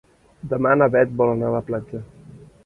Demà 0.53 0.71
na 0.79 0.87
Bet 0.95 1.13
vol 1.21 1.35
anar 1.35 1.51
a 1.51 1.55
la 1.57 1.63
platja. 1.69 2.03